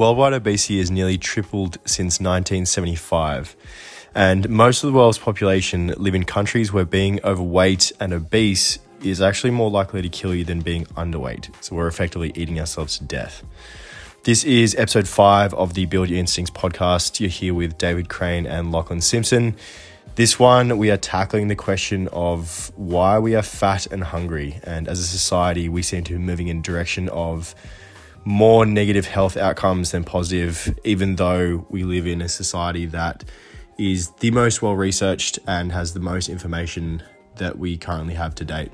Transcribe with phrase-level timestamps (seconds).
[0.00, 3.54] Worldwide obesity has nearly tripled since 1975,
[4.14, 9.20] and most of the world's population live in countries where being overweight and obese is
[9.20, 11.54] actually more likely to kill you than being underweight.
[11.62, 13.42] So we're effectively eating ourselves to death.
[14.24, 17.20] This is episode five of the Build Your Instincts podcast.
[17.20, 19.54] You're here with David Crane and Lachlan Simpson.
[20.14, 24.60] This one, we are tackling the question of why we are fat and hungry.
[24.64, 27.54] And as a society, we seem to be moving in direction of
[28.24, 33.24] more negative health outcomes than positive, even though we live in a society that
[33.78, 37.02] is the most well researched and has the most information
[37.36, 38.70] that we currently have to date.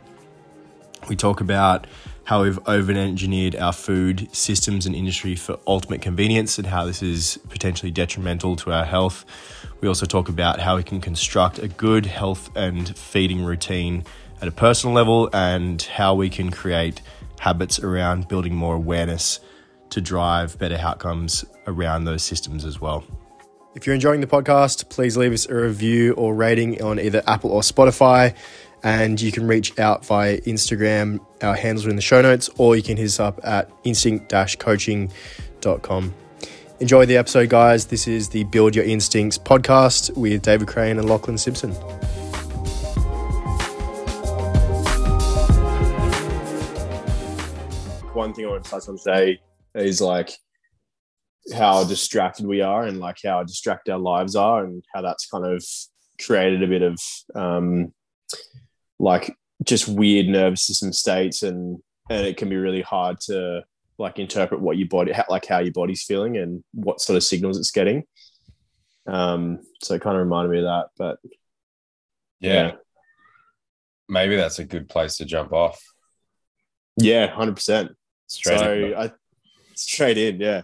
[1.08, 1.86] We talk about
[2.24, 7.00] how we've over engineered our food systems and industry for ultimate convenience and how this
[7.00, 9.24] is potentially detrimental to our health.
[9.80, 14.04] We also talk about how we can construct a good health and feeding routine
[14.42, 17.00] at a personal level and how we can create
[17.40, 19.40] habits around building more awareness
[19.90, 23.04] to drive better outcomes around those systems as well.
[23.74, 27.50] If you're enjoying the podcast, please leave us a review or rating on either Apple
[27.50, 28.34] or Spotify.
[28.82, 31.20] And you can reach out via Instagram.
[31.42, 34.32] Our handles are in the show notes, or you can hit us up at instinct
[34.58, 36.14] coaching.com.
[36.78, 37.86] Enjoy the episode, guys.
[37.86, 41.74] This is the Build Your Instincts podcast with David Crane and Lachlan Simpson.
[48.26, 49.40] One thing I want to touch on today
[49.74, 50.32] is like
[51.54, 55.44] how distracted we are and like how distracted our lives are and how that's kind
[55.44, 55.64] of
[56.20, 56.98] created a bit of
[57.36, 57.94] um,
[58.98, 61.78] like just weird nervous system states and
[62.10, 63.62] and it can be really hard to
[63.98, 67.58] like interpret what your body like how your body's feeling and what sort of signals
[67.58, 68.02] it's getting.
[69.06, 71.18] Um so it kind of reminded me of that but
[72.40, 72.72] yeah, yeah.
[74.08, 75.80] maybe that's a good place to jump off.
[76.96, 77.94] Yeah 100%
[78.26, 78.94] Straight so in.
[78.94, 79.12] I
[79.74, 80.62] straight in, yeah.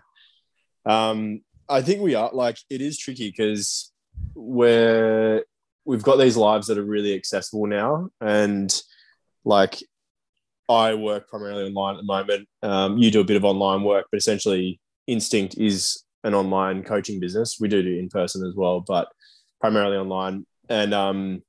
[0.85, 3.93] Um, I think we are like it is tricky because
[4.35, 5.45] we're
[5.85, 8.83] we've got these lives that are really accessible now, and
[9.45, 9.83] like
[10.69, 12.49] I work primarily online at the moment.
[12.63, 17.21] Um, you do a bit of online work, but essentially, Instinct is an online coaching
[17.21, 17.59] business.
[17.61, 19.09] We do do in person as well, but
[19.61, 20.47] primarily online.
[20.69, 21.43] And um,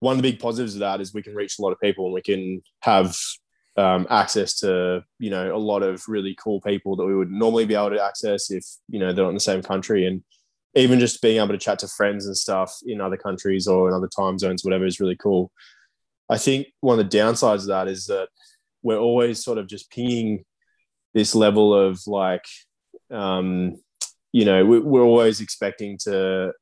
[0.00, 2.06] one of the big positives of that is we can reach a lot of people
[2.06, 3.16] and we can have
[3.76, 7.66] um, access to you know a lot of really cool people that we would normally
[7.66, 10.22] be able to access if you know they're not in the same country and
[10.74, 13.94] even just being able to chat to friends and stuff in other countries or in
[13.94, 15.50] other time zones whatever is really cool
[16.30, 18.28] i think one of the downsides of that is that
[18.82, 20.44] we're always sort of just pinging
[21.12, 22.44] this level of like
[23.10, 23.76] um,
[24.32, 26.52] you know we're always expecting to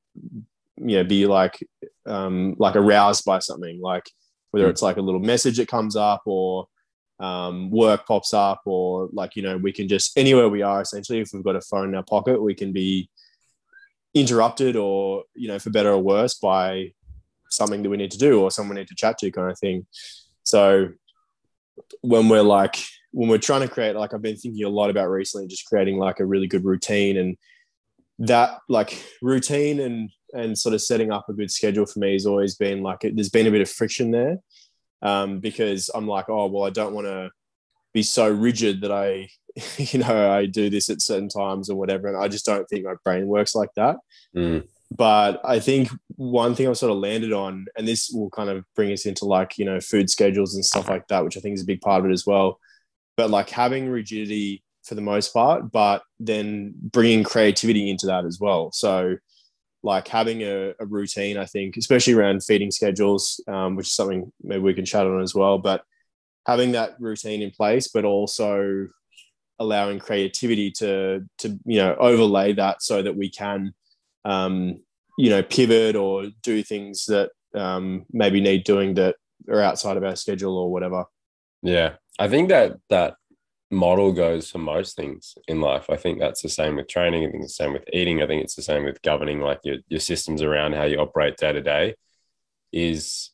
[0.77, 1.59] you know be like
[2.07, 4.05] um, like aroused by something like
[4.51, 4.71] whether hmm.
[4.71, 6.67] it's like a little message that comes up or
[7.21, 11.21] um, work pops up or like you know we can just anywhere we are essentially
[11.21, 13.09] if we've got a phone in our pocket we can be
[14.15, 16.93] interrupted or you know for better or worse by
[17.51, 19.59] something that we need to do or someone we need to chat to kind of
[19.59, 19.87] thing.
[20.43, 20.91] So
[22.03, 22.77] when we're like
[23.13, 25.99] when we're trying to create like i've been thinking a lot about recently just creating
[25.99, 27.37] like a really good routine and
[28.19, 32.27] that like routine and and sort of setting up a good schedule for me has
[32.27, 34.39] always been like there's been a bit of friction there
[35.05, 37.31] um, because I'm like, oh well, I don't want to
[37.93, 39.29] be so rigid that I,
[39.77, 42.85] you know, I do this at certain times or whatever, and I just don't think
[42.85, 43.97] my brain works like that.
[44.35, 44.67] Mm.
[44.97, 48.65] But I think one thing I've sort of landed on, and this will kind of
[48.75, 51.55] bring us into like you know food schedules and stuff like that, which I think
[51.55, 52.59] is a big part of it as well.
[53.17, 58.39] But like having rigidity for the most part, but then bringing creativity into that as
[58.39, 58.71] well.
[58.73, 59.17] So
[59.85, 64.33] like having a, a, routine, I think, especially around feeding schedules, um, which is something
[64.43, 65.59] maybe we can chat on as well.
[65.59, 65.85] But
[66.47, 68.89] having that routine in place, but also
[69.61, 73.75] allowing creativity to to you know overlay that so that we can
[74.25, 74.81] um,
[75.19, 79.17] you know pivot or do things that um, maybe need doing that
[79.49, 81.05] are outside of our schedule or whatever.
[81.63, 83.17] Yeah, I think that that
[83.75, 85.91] model goes for most things in life.
[85.91, 87.25] I think that's the same with training.
[87.25, 88.23] I think it's the same with eating.
[88.23, 91.37] I think it's the same with governing like your, your systems around how you operate
[91.37, 91.95] day to day
[92.73, 93.31] is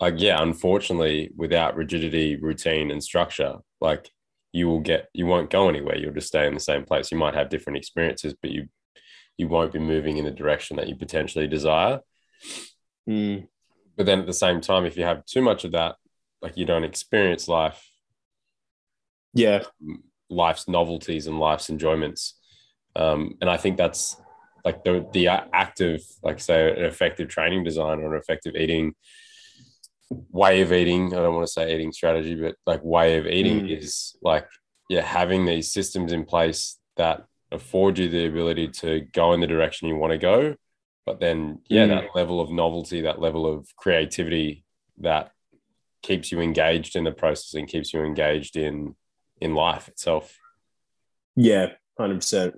[0.00, 4.10] like, yeah, unfortunately, without rigidity, routine, and structure, like
[4.52, 5.96] you will get, you won't go anywhere.
[5.96, 7.10] You'll just stay in the same place.
[7.12, 8.68] You might have different experiences, but you,
[9.36, 12.00] you won't be moving in the direction that you potentially desire.
[13.08, 13.48] Mm.
[13.96, 15.96] But then at the same time, if you have too much of that,
[16.40, 17.84] like you don't experience life
[19.34, 19.62] yeah
[20.30, 22.34] life's novelties and life's enjoyments
[22.96, 24.16] um, and i think that's
[24.64, 28.94] like the the active like say an effective training design or an effective eating
[30.30, 33.60] way of eating i don't want to say eating strategy but like way of eating
[33.60, 33.78] mm.
[33.78, 34.46] is like
[34.88, 39.46] yeah having these systems in place that afford you the ability to go in the
[39.46, 40.54] direction you want to go.
[41.06, 41.88] But then, yeah, mm.
[41.88, 44.64] that level of novelty, that level of creativity
[44.98, 45.30] that
[46.02, 48.94] keeps you engaged in the process and keeps you engaged in
[49.44, 50.38] in life itself.
[51.36, 52.54] Yeah, hundred percent.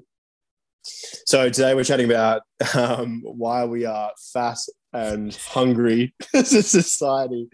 [0.82, 2.42] So today we're chatting about
[2.74, 4.58] um, why we are fat
[4.92, 7.48] and hungry as a society.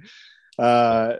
[0.59, 1.15] Uh,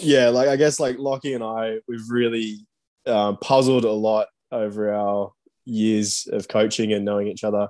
[0.00, 2.66] yeah, like I guess like Lochie and I, we've really
[3.06, 5.32] uh, puzzled a lot over our
[5.66, 7.68] years of coaching and knowing each other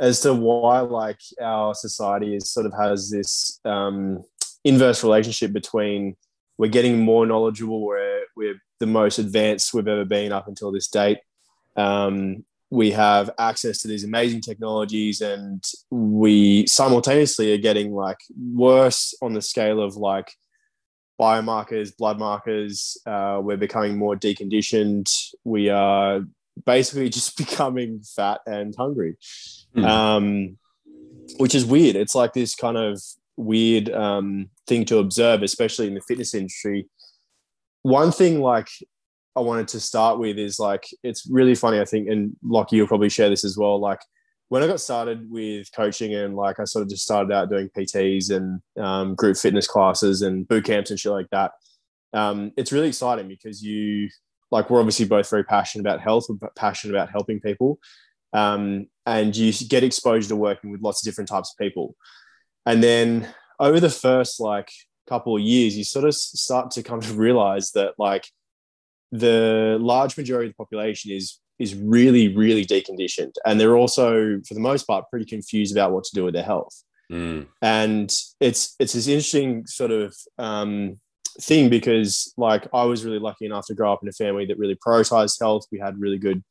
[0.00, 4.22] as to why like our society is sort of has this um,
[4.64, 6.16] inverse relationship between
[6.58, 10.88] we're getting more knowledgeable, we're, we're the most advanced we've ever been up until this
[10.88, 11.18] date.
[11.76, 19.14] Um, we have access to these amazing technologies and we simultaneously are getting like worse
[19.20, 20.32] on the scale of like
[21.20, 22.96] biomarkers blood markers.
[23.06, 25.10] Uh, we're becoming more deconditioned.
[25.44, 26.20] We are
[26.64, 29.16] basically just becoming fat and hungry.
[29.76, 29.84] Mm.
[29.84, 30.58] um,
[31.36, 31.94] which is weird.
[31.94, 33.02] It's like this kind of
[33.36, 36.88] weird um, thing to observe especially in the fitness industry
[37.88, 38.68] one thing like
[39.34, 41.80] I wanted to start with is like it's really funny.
[41.80, 43.80] I think, and Lochie, you'll probably share this as well.
[43.80, 44.00] Like
[44.48, 47.70] when I got started with coaching and like I sort of just started out doing
[47.76, 51.52] PTs and um, group fitness classes and boot camps and shit like that.
[52.12, 54.08] Um, it's really exciting because you
[54.50, 57.78] like we're obviously both very passionate about health, we're passionate about helping people,
[58.32, 61.94] um, and you get exposure to working with lots of different types of people.
[62.64, 63.28] And then
[63.60, 64.70] over the first like
[65.08, 68.26] couple of years, you sort of start to come to realize that like
[69.10, 73.32] the large majority of the population is is really really deconditioned.
[73.44, 76.44] And they're also for the most part pretty confused about what to do with their
[76.44, 76.82] health.
[77.10, 77.46] Mm.
[77.62, 80.96] and it's it's this interesting sort of um,
[81.40, 84.58] thing because like i was really lucky enough to grow up in a family that
[84.58, 85.64] really prioritized health.
[85.72, 86.44] We had really good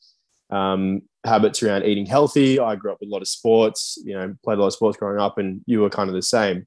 [0.49, 2.59] um, habits around eating healthy.
[2.59, 4.97] I grew up with a lot of sports you know played a lot of sports
[4.97, 6.65] growing up and you were kind of the same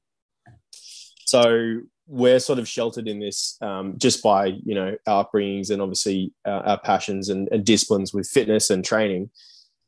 [1.30, 5.80] so we're sort of sheltered in this um, just by you know our upbringings and
[5.80, 9.30] obviously uh, our passions and, and, disciplines with fitness and training.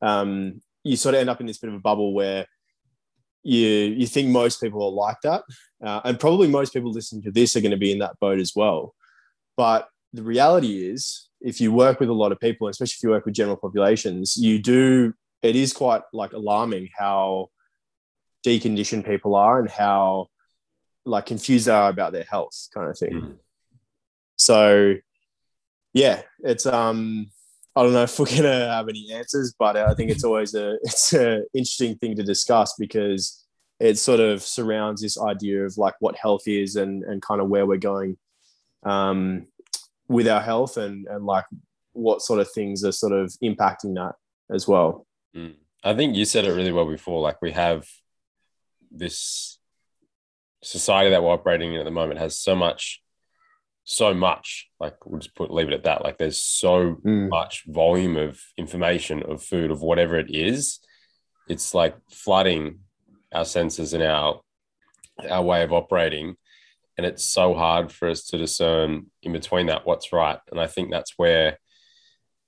[0.02, 2.46] Um, you sort of end up in this bit of a bubble where
[3.42, 3.66] you
[4.00, 5.42] you think most people are like that,
[5.84, 8.38] uh, and probably most people listening to this are going to be in that boat
[8.38, 8.94] as well.
[9.56, 13.10] But the reality is, if you work with a lot of people, especially if you
[13.10, 15.12] work with general populations, you do.
[15.42, 17.48] It is quite like alarming how
[18.46, 20.28] deconditioned people are and how
[21.04, 23.12] like confused they are about their health kind of thing.
[23.12, 23.36] Mm.
[24.36, 24.94] So
[25.92, 27.26] yeah, it's um
[27.74, 30.78] I don't know if we're gonna have any answers, but I think it's always a
[30.82, 33.44] it's an interesting thing to discuss because
[33.80, 37.48] it sort of surrounds this idea of like what health is and and kind of
[37.48, 38.16] where we're going
[38.84, 39.46] um,
[40.08, 41.44] with our health and and like
[41.92, 44.14] what sort of things are sort of impacting that
[44.54, 45.06] as well.
[45.36, 45.54] Mm.
[45.84, 47.20] I think you said it really well before.
[47.20, 47.88] Like we have
[48.90, 49.58] this
[50.62, 53.02] society that we're operating in at the moment has so much
[53.84, 56.04] so much like we'll just put leave it at that.
[56.04, 57.28] Like there's so mm.
[57.28, 60.78] much volume of information of food of whatever it is.
[61.48, 62.80] It's like flooding
[63.32, 64.40] our senses and our
[65.28, 66.36] our way of operating.
[66.96, 70.38] And it's so hard for us to discern in between that what's right.
[70.50, 71.58] And i think that's where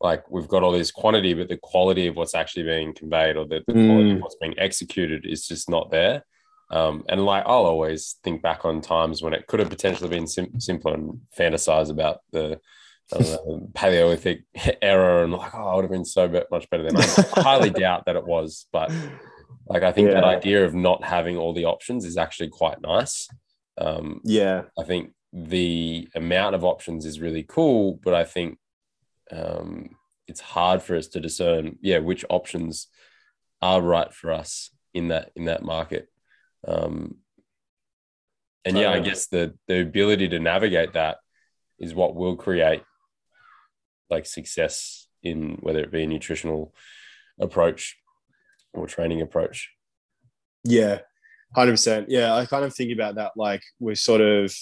[0.00, 3.46] like we've got all this quantity but the quality of what's actually being conveyed or
[3.46, 3.86] the, the mm.
[3.86, 6.24] quality of what's being executed is just not there
[6.70, 10.26] um, and like I'll always think back on times when it could have potentially been
[10.26, 12.60] sim- simpler and fantasize about the
[13.12, 14.44] know, Paleolithic
[14.82, 18.06] era and like, oh, I would have been so much better than I highly doubt
[18.06, 18.66] that it was.
[18.72, 18.92] But
[19.66, 20.14] like, I think yeah.
[20.14, 23.28] that idea of not having all the options is actually quite nice.
[23.78, 24.62] Um, yeah.
[24.78, 28.58] I think the amount of options is really cool, but I think
[29.32, 29.90] um,
[30.28, 32.88] it's hard for us to discern, yeah, which options
[33.60, 36.08] are right for us in that in that market.
[36.66, 37.16] Um,
[38.64, 41.18] and yeah, I guess the the ability to navigate that
[41.78, 42.82] is what will create
[44.10, 46.74] like success in whether it be a nutritional
[47.38, 47.96] approach
[48.72, 49.70] or training approach.
[50.64, 51.00] Yeah,
[51.54, 52.08] hundred percent.
[52.08, 53.32] Yeah, I kind of think about that.
[53.36, 54.54] Like we're sort of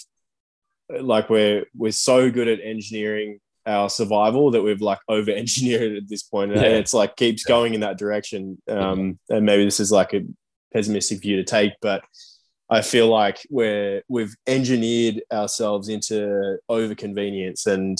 [0.89, 6.09] like we're we're so good at engineering our survival that we've like over engineered at
[6.09, 6.67] this point, and yeah.
[6.67, 8.61] it's like keeps going in that direction.
[8.67, 10.23] Um, and maybe this is like a
[10.73, 12.03] pessimistic view to take, but
[12.69, 17.97] I feel like we're we've engineered ourselves into over convenience and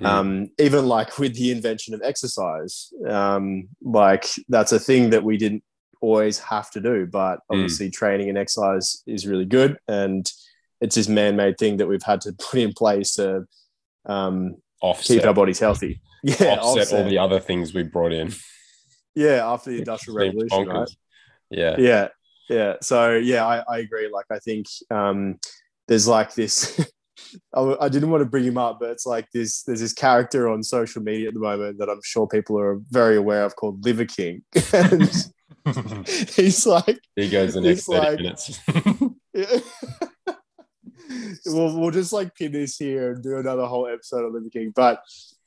[0.00, 0.06] mm.
[0.06, 5.36] um, even like with the invention of exercise, um, like that's a thing that we
[5.36, 5.62] didn't
[6.00, 7.40] always have to do, but mm.
[7.50, 7.92] obviously mm.
[7.92, 10.30] training and exercise is really good and
[10.82, 13.46] it's this man-made thing that we've had to put in place to
[14.04, 16.00] um, offset, keep our bodies healthy.
[16.24, 17.02] Yeah, offset, offset.
[17.02, 18.32] all the other things we brought in.
[19.16, 20.88] yeah, after the industrial revolution, right?
[21.52, 21.76] Yeah.
[21.78, 22.08] yeah
[22.48, 25.38] yeah so yeah i, I agree like i think um
[25.88, 26.80] there's like this
[27.54, 30.48] I, I didn't want to bring him up but it's like this there's this character
[30.48, 33.84] on social media at the moment that i'm sure people are very aware of called
[33.84, 34.42] liver king
[34.72, 35.10] and
[36.34, 38.58] he's like He goes the next 30 like- minutes.
[41.46, 44.72] we'll, we'll just like pin this here and do another whole episode of Liver King.
[44.74, 45.00] But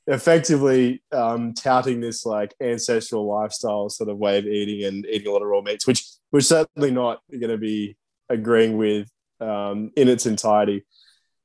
[0.06, 5.30] effectively um, touting this like ancestral lifestyle sort of way of eating and eating a
[5.32, 7.96] lot of raw meats, which we're certainly not going to be
[8.28, 9.08] agreeing with
[9.40, 10.84] um, in its entirety.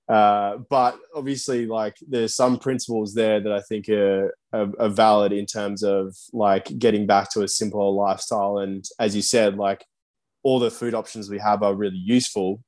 [0.07, 5.31] Uh, but obviously, like there's some principles there that I think are, are, are valid
[5.31, 8.57] in terms of like getting back to a simpler lifestyle.
[8.57, 9.85] And as you said, like
[10.43, 12.61] all the food options we have are really useful.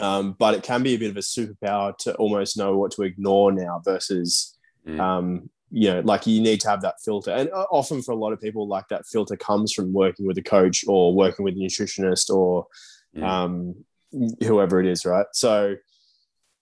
[0.00, 3.02] Um, but it can be a bit of a superpower to almost know what to
[3.02, 4.53] ignore now versus,
[4.86, 5.00] Mm.
[5.00, 7.30] um, you know, like you need to have that filter.
[7.32, 10.38] And uh, often for a lot of people, like that filter comes from working with
[10.38, 12.66] a coach or working with a nutritionist or
[13.16, 13.22] Mm.
[13.22, 13.84] um,
[14.40, 15.26] whoever it is, right?
[15.32, 15.76] So,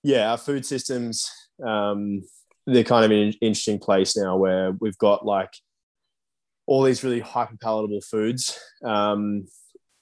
[0.02, 1.30] yeah, our food systems,
[1.64, 2.24] um,
[2.66, 5.52] they're kind of in an interesting place now where we've got like
[6.66, 8.58] all these really hyper palatable foods.
[8.84, 9.46] Um,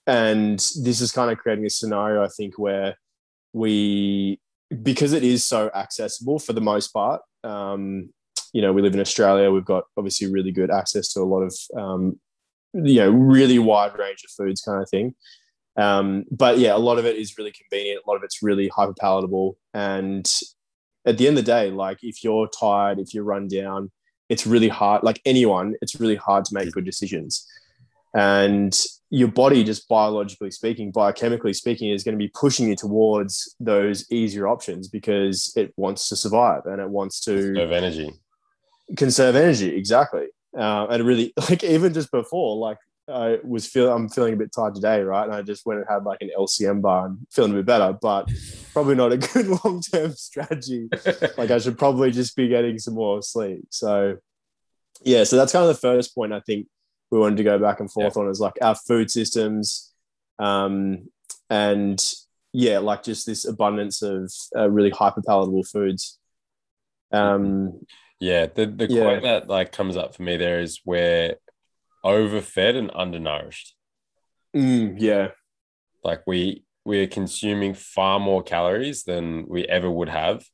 [0.07, 2.97] and this is kind of creating a scenario, I think, where
[3.53, 4.41] we,
[4.83, 8.11] because it is so accessible for the most part, um,
[8.53, 11.43] you know, we live in Australia, we've got obviously really good access to a lot
[11.43, 12.19] of, um,
[12.73, 15.15] you know, really wide range of foods kind of thing.
[15.77, 18.03] Um, but yeah, a lot of it is really convenient.
[18.05, 19.57] A lot of it's really hyper palatable.
[19.73, 20.31] And
[21.07, 23.91] at the end of the day, like if you're tired, if you're run down,
[24.29, 25.03] it's really hard.
[25.03, 27.47] Like anyone, it's really hard to make good decisions.
[28.15, 28.79] And
[29.11, 34.11] your body, just biologically speaking, biochemically speaking, is going to be pushing you towards those
[34.11, 38.13] easier options because it wants to survive and it wants to conserve energy.
[38.97, 40.27] conserve energy exactly.
[40.57, 44.53] Uh, and really like even just before like i was feeling i'm feeling a bit
[44.53, 45.25] tired today right?
[45.25, 47.97] And i just went and had like an lcm bar and feeling a bit better
[48.01, 48.29] but
[48.73, 50.89] probably not a good long-term strategy.
[51.39, 53.67] Like i should probably just be getting some more sleep.
[53.71, 54.19] So
[55.03, 56.67] yeah so that's kind of the first point i think
[57.11, 59.93] we wanted to go back and forth on is like our food systems
[60.39, 61.09] um
[61.49, 62.13] and
[62.53, 66.19] yeah like just this abundance of uh, really hyper palatable foods
[67.13, 67.81] um
[68.21, 69.03] Yeah, the the Yeah.
[69.03, 71.37] quote that like comes up for me there is we're
[72.05, 73.75] overfed and undernourished.
[74.57, 75.29] Mm, yeah,
[76.05, 80.45] Like we we are consuming far more calories than we ever would have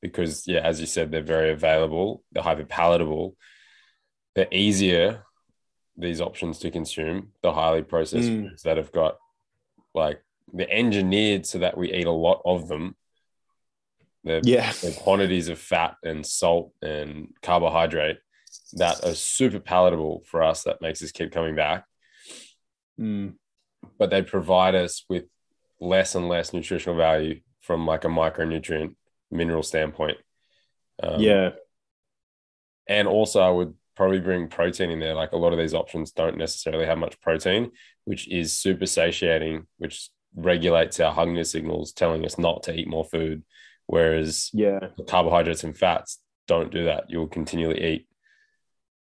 [0.00, 3.36] because yeah, as you said, they're very available, they're hyper palatable,
[4.34, 5.24] they're easier
[5.96, 8.48] these options to consume, the highly processed Mm.
[8.50, 9.18] foods that have got
[9.94, 10.22] like
[10.52, 12.96] they're engineered so that we eat a lot of them.
[14.24, 18.18] They're yeah, the quantities of fat and salt and carbohydrate
[18.74, 21.84] that are super palatable for us that makes us keep coming back.
[22.98, 23.34] Mm,
[23.98, 25.24] but they provide us with
[25.80, 28.94] less and less nutritional value from like a micronutrient
[29.30, 30.18] mineral standpoint.
[31.02, 31.50] Um, yeah,
[32.86, 36.12] and also i would probably bring protein in there like a lot of these options
[36.12, 37.70] don't necessarily have much protein
[38.04, 43.04] which is super satiating which regulates our hunger signals telling us not to eat more
[43.04, 43.42] food
[43.86, 46.18] whereas yeah, carbohydrates and fats
[46.48, 47.04] don't do that.
[47.08, 48.06] You'll continually eat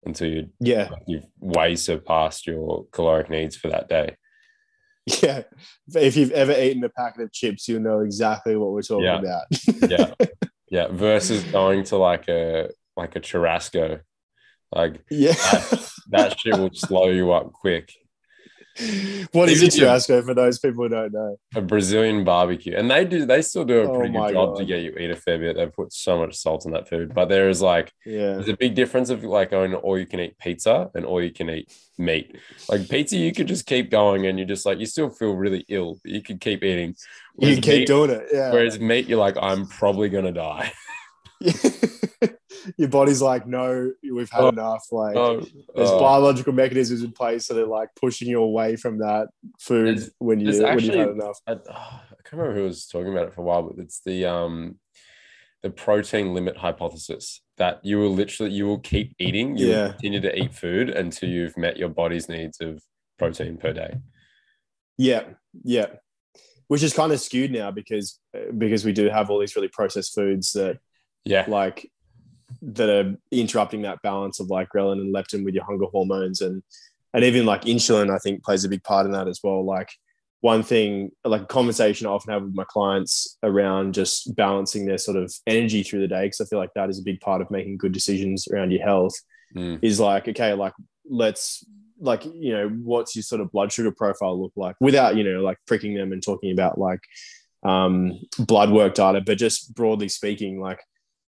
[0.05, 4.17] until you yeah, you've way surpassed your caloric needs for that day.
[5.23, 5.43] yeah.
[5.95, 9.19] If you've ever eaten a packet of chips, you'll know exactly what we're talking Yeah.
[9.21, 9.45] about.
[9.91, 10.15] Yeah,
[10.71, 10.89] yeah.
[10.91, 14.01] Versus going to like a like a churrasco,
[14.73, 15.35] like yeah.
[15.53, 15.77] Uh,
[16.11, 17.93] that shit will slow you up quick.
[19.33, 21.37] what is a Even if- churrasco for those people who don't know?
[21.57, 24.57] A Brazilian barbecue, and they do they still do a Oh pretty my good job
[24.59, 25.57] to get you eat a fair bit.
[25.57, 28.57] They put so much salt in that food, but there is like Yeah, There's a
[28.57, 31.73] big difference of like going all you can eat pizza and all you can eat
[31.99, 32.37] meat.
[32.69, 35.65] Like pizza, you could just keep going and you're just like you still feel really
[35.69, 36.91] ill, but you could keep eating.
[37.39, 38.27] you Whereas keep meat, doing it.
[38.33, 38.53] Yeah.
[38.53, 40.73] whereas meat, you're like, I'm probably gonna die.
[42.81, 44.85] Your body's like, no, we've had Oh, enough.
[44.91, 45.41] Like, Oh,
[45.75, 46.01] there's oh.
[46.01, 49.29] biological mechanisms in place that are like pushing you away from that
[49.61, 51.39] food There's- when you when you've had enough.
[51.47, 54.01] I, oh, I can't remember who was talking about it for a while, but it's
[54.07, 54.79] the um
[55.63, 59.89] the protein limit hypothesis that you will literally you will keep eating, you Yeah.
[59.91, 62.83] continue to eat food until you've met your body's needs of
[63.19, 63.99] protein per day.
[64.97, 65.25] Yeah,
[65.65, 65.87] yeah.
[66.69, 68.19] Which is kind of skewed now because
[68.57, 70.79] because we do have all these really processed foods that
[71.27, 71.45] Yeah.
[71.47, 71.91] like
[72.63, 76.63] that are interrupting that balance of like ghrelin and leptin with your hunger hormones and
[77.13, 79.65] and even like insulin I think plays a big part in that as well.
[79.65, 79.91] Like
[80.43, 84.97] one thing, like a conversation I often have with my clients around just balancing their
[84.97, 87.43] sort of energy through the day, because I feel like that is a big part
[87.43, 89.15] of making good decisions around your health,
[89.55, 89.81] Mm.
[89.83, 90.73] is like, okay, like
[91.09, 91.65] let's
[91.99, 95.43] like you know what's your sort of blood sugar profile look like without you know
[95.43, 97.01] like pricking them and talking about like
[97.65, 100.81] um blood work data but just broadly speaking like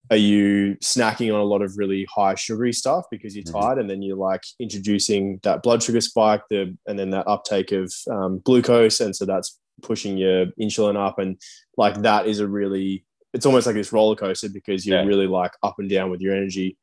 [0.09, 3.51] are you snacking on a lot of really high sugary stuff because you're Mhm.
[3.53, 7.71] tired and then you're like introducing that blood sugar spike the and then that uptake
[7.71, 11.39] of um, glucose and so that's pushing your insulin up and
[11.77, 15.05] like that is a really it's almost like this roller coaster because you're Yeah.
[15.05, 16.77] really like up and down with your energy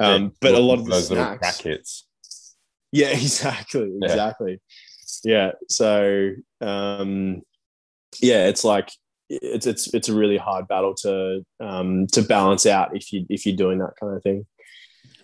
[0.00, 2.06] um, Yeah, but a lot of the those little snacks crack hits.
[2.90, 4.06] yeah, exactly, Yeah.
[4.08, 4.60] exactly.
[5.24, 5.52] Yeah.
[5.68, 7.42] So um
[8.20, 8.90] yeah, it's like
[9.40, 13.46] it's it's it's a really hard battle to um to balance out if you if
[13.46, 14.46] you're doing that kind of thing.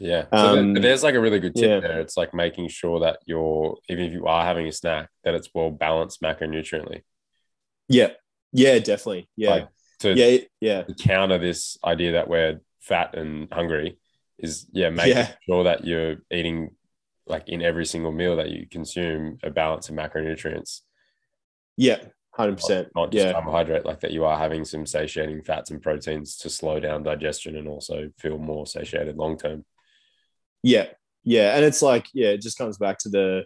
[0.01, 0.27] Yeah.
[0.33, 1.81] So Um, there's like a really good tip yeah.
[1.81, 2.01] there.
[2.01, 5.49] It's like making sure that you're, even if you are having a snack, that it's
[5.53, 7.03] well balanced macronutriently.
[7.89, 8.11] Yeah.
[8.53, 9.29] Yeah, definitely.
[9.37, 9.51] Yeah.
[9.51, 9.69] Like,
[10.01, 10.85] to, yeah, yeah.
[11.01, 13.99] counter this idea that we're fat and hungry
[14.39, 15.33] is, yeah, making Yeah.
[15.47, 16.77] sure that you're eating
[17.27, 20.83] like in every single meal that you consume a balance of macronutrients,
[21.77, 21.99] Yeah.
[22.39, 22.89] 100%.
[22.95, 23.33] not just Yeah.
[23.33, 27.57] carbohydrate, like that you are having some satiating fats and proteins to slow down digestion
[27.57, 29.65] and also feel more satiated long term.
[30.63, 30.87] Yeah,
[31.25, 33.45] yeah, and it's like yeah, it just comes back to the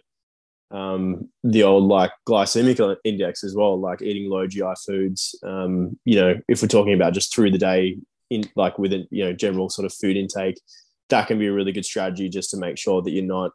[0.71, 5.35] um the old like glycemic index as well, like eating low GI foods.
[5.43, 7.97] Um, you know, if we're talking about just through the day,
[8.29, 10.59] in like within you know general sort of food intake,
[11.09, 13.51] that can be a really good strategy just to make sure that you're not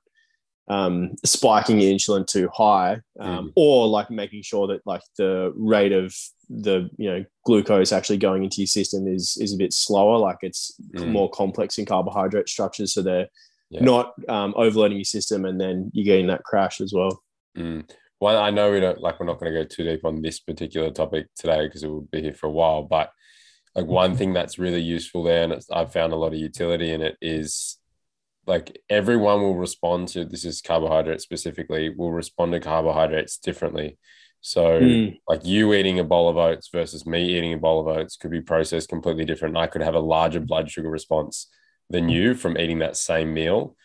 [0.68, 3.52] um, spiking insulin too high, um, Mm.
[3.56, 6.14] or like making sure that like the rate of
[6.50, 10.38] the you know glucose actually going into your system is is a bit slower, like
[10.42, 11.08] it's Mm.
[11.08, 13.28] more complex in carbohydrate structures, so they're
[13.70, 13.82] Yeah.
[13.84, 17.22] not um, overloading your system, and then you're getting that crash as well.
[17.56, 17.88] Mm.
[18.20, 20.40] Well, I know we don't like we're not going to go too deep on this
[20.40, 22.82] particular topic today because it will be here for a while.
[22.82, 23.10] But
[23.76, 26.90] like one thing that's really useful there, and it's, I've found a lot of utility
[26.92, 27.77] in it, is
[28.48, 33.98] like everyone will respond to this is carbohydrate specifically will respond to carbohydrates differently.
[34.40, 35.18] So Mm.
[35.28, 38.30] like you eating a bowl of oats versus me eating a bowl of oats could
[38.30, 39.56] be processed completely different.
[39.56, 41.48] I could have a larger blood sugar response
[41.90, 43.76] than you from eating that same meal.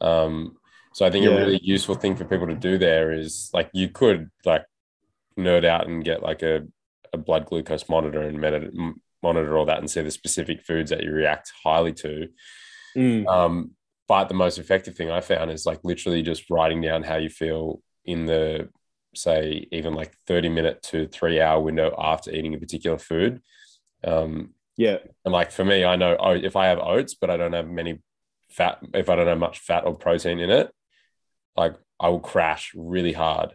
[0.00, 0.56] Um,
[0.92, 3.88] so I think a really useful thing for people to do there is like you
[3.88, 4.64] could like
[5.38, 6.66] nerd out and get like a,
[7.12, 8.70] a blood glucose monitor and med-
[9.22, 12.28] monitor all that and see the specific foods that you react highly to.
[12.96, 13.26] Mm.
[13.26, 13.70] Um,
[14.08, 17.28] but the most effective thing I found is like literally just writing down how you
[17.30, 18.68] feel in the
[19.14, 23.40] say even like 30 minute to three hour window after eating a particular food.
[24.02, 27.36] Um, Yeah, and like for me, I know oh, if I have oats, but I
[27.36, 28.00] don't have many
[28.50, 30.70] fat, if I don't have much fat or protein in it,
[31.56, 33.54] like I will crash really hard.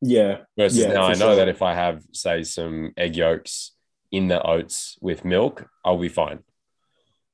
[0.00, 1.36] yeah, Versus Yeah, now I know sure.
[1.36, 3.72] that if I have, say, some egg yolks
[4.12, 6.38] in the oats with milk, I'll be fine.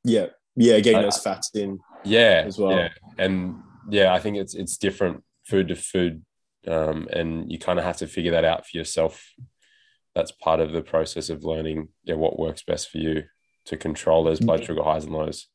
[0.05, 0.81] yeah, yeah.
[0.81, 1.79] Getting I- those fats in.
[2.07, 2.73] Yeah, As well.
[2.73, 2.89] Yeah,
[3.19, 3.57] and
[3.91, 6.25] yeah, I think it's it's different food to food,
[6.67, 9.33] um, and you kind of have to figure that out for yourself.
[10.15, 13.25] That's part of the process of learning yeah, what works best for you
[13.67, 15.49] to control those blood sugar highs and lows.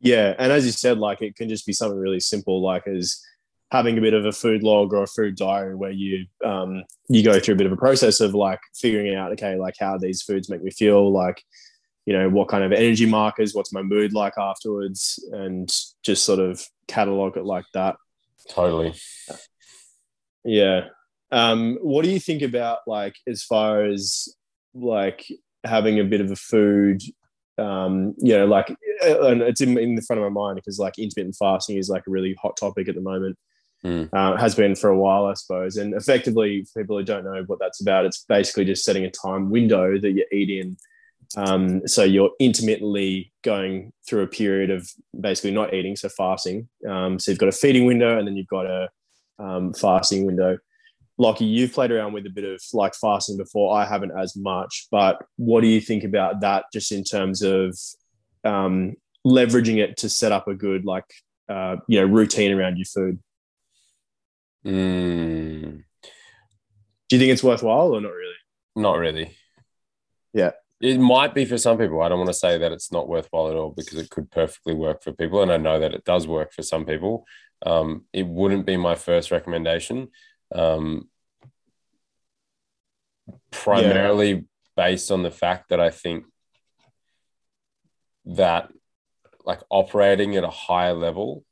[0.00, 3.20] Yeah, and as you said, like it can just be something really simple, like as
[3.70, 7.24] having a bit of a food log or a food diary where you um, you
[7.24, 10.22] go through a bit of a process of like figuring out, okay, like how these
[10.22, 11.42] foods make me feel, like
[12.06, 15.68] you know what kind of energy markers, what's my mood like afterwards, and
[16.02, 17.96] just sort of catalog it like that.
[18.48, 18.94] Totally.
[20.44, 20.88] Yeah.
[21.32, 24.28] Um, what do you think about like as far as
[24.74, 25.26] like
[25.64, 27.02] having a bit of a food?
[27.58, 28.70] Um, you know, like
[29.04, 31.88] uh, and it's in, in the front of my mind because like intermittent fasting is
[31.88, 33.36] like a really hot topic at the moment.
[33.84, 34.08] Mm.
[34.12, 35.76] Uh, has been for a while, I suppose.
[35.76, 39.10] And effectively, for people who don't know what that's about, it's basically just setting a
[39.10, 40.76] time window that you eat in.
[41.36, 46.68] Um, so you're intermittently going through a period of basically not eating, so fasting.
[46.88, 48.88] Um, so you've got a feeding window, and then you've got a
[49.38, 50.58] um, fasting window.
[51.18, 53.74] Lochie, you've played around with a bit of like fasting before.
[53.76, 57.76] I haven't as much, but what do you think about that just in terms of
[58.44, 58.94] um,
[59.26, 61.04] leveraging it to set up a good like
[61.48, 63.18] uh, you know routine around your food?
[64.66, 68.34] Mm, Do you think it's worthwhile or not really?
[68.74, 69.36] not really.
[70.34, 70.50] Yeah.
[70.80, 72.02] It might be for some people.
[72.02, 74.74] I don't want to say that it's not worthwhile at all because it could perfectly
[74.74, 75.42] work for people.
[75.42, 77.24] And I know that it does work for some people.
[77.64, 80.08] Um, it wouldn't be my first recommendation.
[80.54, 81.08] Um,
[83.50, 84.44] primarily
[84.76, 86.24] based on the fact that I think
[88.26, 88.70] that
[89.44, 91.44] like operating at a higher level,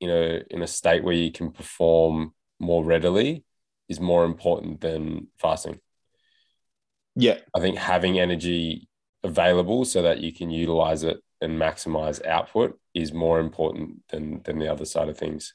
[0.00, 3.44] you know, in a state where you can perform more readily
[3.88, 5.80] is more important than fasting.
[7.16, 7.38] Yeah.
[7.54, 8.88] I think having energy
[9.24, 14.58] available so that you can utilize it and maximize output is more important than than
[14.58, 15.54] the other side of things.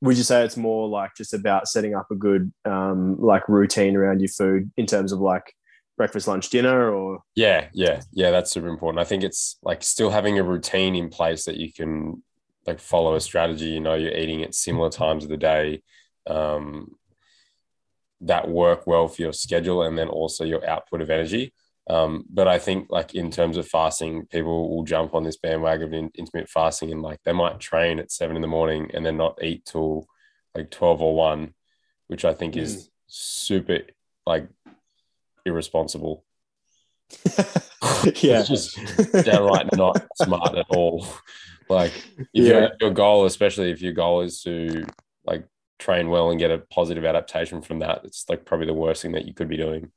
[0.00, 3.96] Would you say it's more like just about setting up a good um, like routine
[3.96, 5.54] around your food in terms of like
[5.96, 9.00] breakfast, lunch, dinner, or yeah, yeah, yeah, that's super important.
[9.00, 12.22] I think it's like still having a routine in place that you can
[12.66, 13.66] like follow a strategy.
[13.66, 15.82] You know, you're eating at similar times of the day.
[16.26, 16.96] Um,
[18.24, 21.52] that work well for your schedule and then also your output of energy.
[21.88, 25.86] Um, but I think like in terms of fasting, people will jump on this bandwagon
[25.86, 29.18] of intermittent fasting and like they might train at seven in the morning and then
[29.18, 30.06] not eat till
[30.54, 31.54] like 12 or one,
[32.06, 32.62] which I think mm.
[32.62, 33.80] is super
[34.26, 34.48] like
[35.44, 36.24] irresponsible.
[37.26, 38.40] yeah.
[38.40, 38.78] it's just
[39.24, 41.06] downright not smart at all.
[41.68, 42.58] Like if yeah.
[42.58, 44.86] your, your goal, especially if your goal is to
[45.26, 45.46] like
[45.78, 49.12] train well and get a positive adaptation from that, it's like probably the worst thing
[49.12, 49.90] that you could be doing.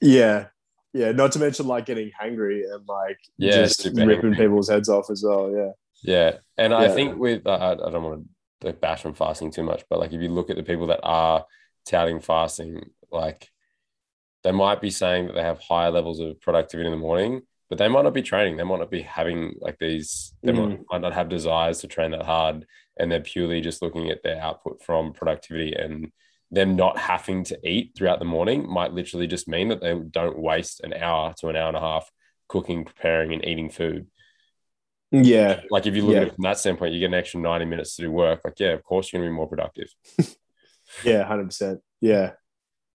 [0.00, 0.46] Yeah,
[0.92, 4.36] yeah, not to mention like getting hangry and like yeah, just ripping hangry.
[4.36, 5.52] people's heads off as well.
[5.54, 5.72] Yeah.
[6.02, 6.38] Yeah.
[6.56, 6.78] And yeah.
[6.78, 8.24] I think with, uh, I don't want
[8.60, 11.00] to bash on fasting too much, but like if you look at the people that
[11.02, 11.44] are
[11.84, 13.50] touting fasting, like
[14.42, 17.78] they might be saying that they have higher levels of productivity in the morning, but
[17.78, 18.56] they might not be training.
[18.56, 20.68] They might not be having like these, they mm.
[20.68, 22.64] might, might not have desires to train that hard.
[22.98, 26.12] And they're purely just looking at their output from productivity and
[26.50, 30.38] them not having to eat throughout the morning might literally just mean that they don't
[30.38, 32.10] waste an hour to an hour and a half
[32.48, 34.06] cooking, preparing, and eating food.
[35.10, 35.60] Yeah.
[35.70, 36.22] Like if you look yeah.
[36.22, 38.40] at it from that standpoint, you get an extra 90 minutes to do work.
[38.44, 39.88] Like, yeah, of course you're gonna be more productive.
[41.04, 41.80] yeah, hundred percent.
[42.00, 42.32] Yeah.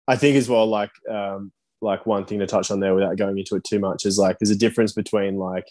[0.06, 3.38] I think as well, like um, like one thing to touch on there without going
[3.38, 5.70] into it too much is like there's a difference between like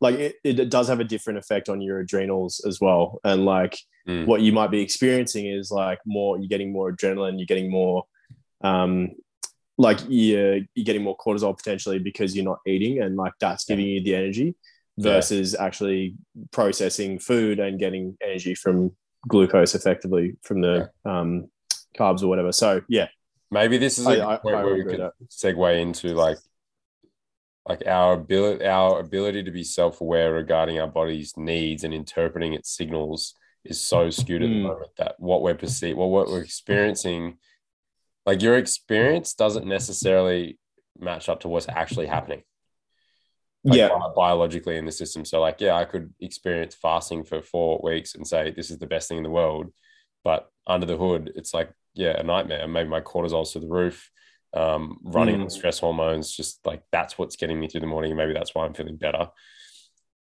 [0.00, 3.76] like it, it does have a different effect on your adrenals as well and like
[4.08, 4.26] mm.
[4.26, 8.04] what you might be experiencing is like more you're getting more adrenaline you're getting more
[8.62, 9.10] um
[9.78, 13.86] like you're, you're getting more cortisol potentially because you're not eating and like that's giving
[13.86, 14.54] you the energy
[14.98, 15.64] versus yeah.
[15.64, 16.14] actually
[16.50, 18.94] processing food and getting energy from
[19.28, 21.20] glucose effectively from the yeah.
[21.20, 21.48] um,
[21.96, 23.08] carbs or whatever so yeah
[23.50, 26.38] maybe this is a I, point I, where we could segue into like
[27.70, 32.76] like our ability our ability to be self-aware regarding our body's needs and interpreting its
[32.76, 34.62] signals is so skewed at the hmm.
[34.62, 37.38] moment that what we're perceiving well, what we're experiencing
[38.26, 40.58] like your experience doesn't necessarily
[40.98, 42.42] match up to what's actually happening.
[43.62, 43.90] Like yeah.
[44.16, 45.24] biologically in the system.
[45.24, 48.88] So like yeah i could experience fasting for four weeks and say this is the
[48.88, 49.72] best thing in the world.
[50.24, 52.66] But under the hood it's like yeah a nightmare.
[52.66, 54.10] Maybe my cortisol's to the roof
[54.52, 55.50] um, running mm.
[55.50, 58.16] stress hormones, just like that's what's getting me through the morning.
[58.16, 59.28] Maybe that's why I'm feeling better.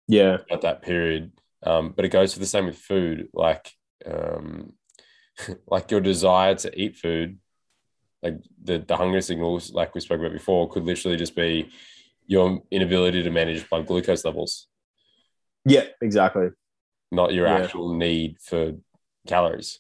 [0.08, 0.38] Yeah.
[0.51, 1.32] At that period.
[1.63, 3.29] Um, but it goes to the same with food.
[3.34, 3.71] Like,
[4.05, 4.73] um,
[5.67, 7.38] like your desire to eat food,
[8.21, 11.69] like the, the hunger signals, like we spoke about before, could literally just be
[12.27, 14.67] your inability to manage blood glucose levels.
[15.65, 16.49] Yeah, exactly.
[17.12, 17.60] Not your yeah.
[17.60, 18.73] actual need for
[19.27, 19.79] calories.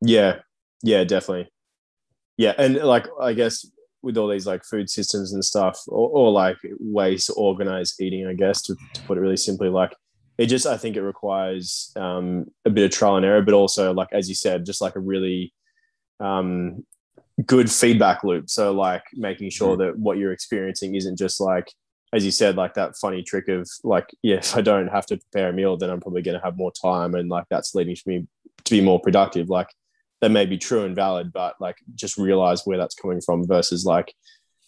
[0.00, 0.40] Yeah.
[0.82, 1.48] Yeah, definitely
[2.42, 3.66] yeah and like i guess
[4.02, 8.26] with all these like food systems and stuff or, or like ways to organize eating
[8.26, 9.94] i guess to, to, put it really simply like
[10.38, 13.92] it just i think it requires um, a bit of trial and error but also
[13.94, 15.52] like as you said just like a really
[16.18, 16.84] um,
[17.46, 19.78] good feedback loop so like making sure mm.
[19.78, 21.72] that what you're experiencing isn't just like
[22.12, 25.16] as you said like that funny trick of like yeah if i don't have to
[25.16, 27.94] prepare a meal then i'm probably going to have more time and like that's leading
[27.94, 28.26] to me
[28.64, 29.68] to be more productive like
[30.22, 33.84] that may be true and valid, but like just realize where that's coming from versus
[33.84, 34.14] like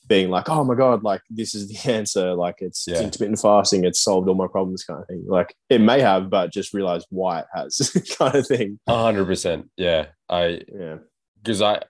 [0.08, 2.34] being like, oh my God, like this is the answer.
[2.34, 3.00] Like it's, yeah.
[3.00, 5.24] intermittent fasting, it's solved all my problems kind of thing.
[5.26, 8.80] Like it may have, but just realize why it has kind of thing.
[8.88, 9.70] A hundred percent.
[9.76, 10.06] Yeah.
[10.28, 10.96] I, yeah.
[11.40, 11.82] Because I,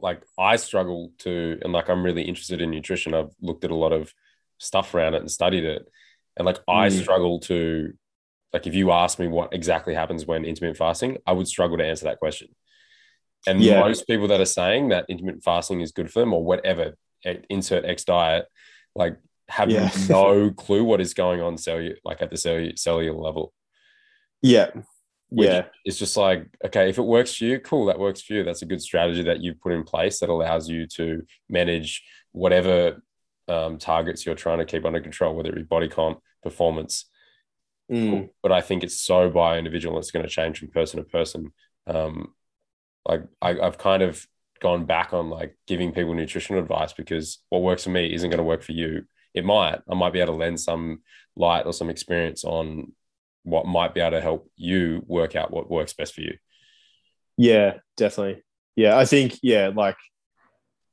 [0.00, 3.14] like, I struggle to, and like, I'm really interested in nutrition.
[3.14, 4.12] I've looked at a lot of
[4.58, 5.88] stuff around it and studied it.
[6.36, 7.00] And like, I mm.
[7.00, 7.92] struggle to,
[8.52, 11.84] like, if you ask me what exactly happens when intermittent fasting, I would struggle to
[11.84, 12.48] answer that question.
[13.46, 13.80] And yeah.
[13.80, 16.94] most people that are saying that intermittent fasting is good for them or whatever,
[17.48, 18.46] insert X diet,
[18.94, 19.90] like have yeah.
[20.08, 23.52] no clue what is going on cellular, like at the cellular, cellular level.
[24.42, 24.70] Yeah.
[25.30, 25.66] yeah.
[25.84, 28.44] It's just like, okay, if it works for you, cool, that works for you.
[28.44, 33.02] That's a good strategy that you've put in place that allows you to manage whatever
[33.48, 37.06] um, targets you're trying to keep under control, whether it be body comp, performance.
[37.90, 38.30] Mm.
[38.42, 41.52] But I think it's so bio-individual, it's going to change from person to person.
[41.86, 42.34] Um,
[43.08, 44.26] like I, I've kind of
[44.60, 48.38] gone back on like giving people nutritional advice because what works for me isn't going
[48.38, 49.04] to work for you.
[49.34, 49.80] It might.
[49.90, 51.02] I might be able to lend some
[51.36, 52.92] light or some experience on
[53.42, 56.36] what might be able to help you work out what works best for you.
[57.36, 58.42] Yeah, definitely.
[58.76, 59.96] Yeah, I think yeah, like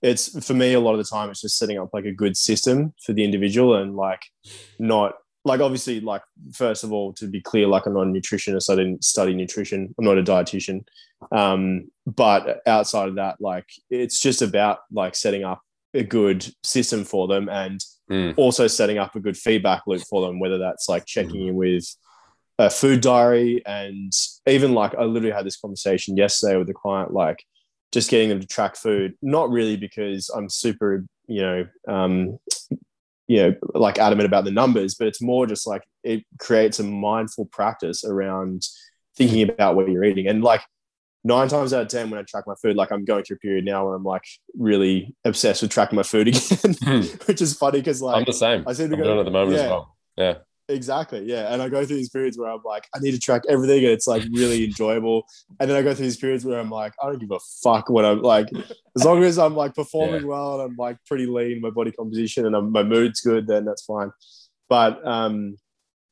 [0.01, 2.35] it's for me a lot of the time it's just setting up like a good
[2.35, 4.21] system for the individual and like
[4.77, 5.13] not
[5.45, 6.21] like obviously like
[6.53, 8.69] first of all to be clear like i'm not a nutritionist.
[8.71, 9.93] I didn't study nutrition.
[9.97, 10.85] I'm not a dietitian.
[11.31, 15.61] Um, but outside of that like it's just about like setting up
[15.93, 17.79] a good system for them and
[18.09, 18.33] Mm.
[18.35, 21.85] also setting up a good feedback loop for them whether that's like checking in with
[22.59, 24.11] a food diary and
[24.45, 27.45] even like i literally had this conversation yesterday with a client like
[27.93, 32.37] just getting them to track food not really because i'm super you know um,
[33.27, 36.83] you know like adamant about the numbers but it's more just like it creates a
[36.83, 38.63] mindful practice around
[39.15, 39.51] thinking mm-hmm.
[39.51, 40.61] about what you're eating and like
[41.23, 43.39] nine times out of ten when i track my food like i'm going through a
[43.39, 47.01] period now where i'm like really obsessed with tracking my food again hmm.
[47.25, 48.63] which is funny because like I'm the same.
[48.67, 49.95] I seem to I'm go- doing it at the moment as well.
[50.17, 50.35] Yeah.
[50.69, 53.41] Exactly yeah and i go through these periods where i'm like i need to track
[53.49, 55.25] everything and it's like really enjoyable
[55.59, 57.89] and then i go through these periods where i'm like i don't give a fuck
[57.89, 58.47] what i'm like
[58.95, 62.45] as long as i'm like performing well and i'm like pretty lean my body composition
[62.45, 64.11] and I'm, my mood's good then that's fine
[64.69, 65.57] but um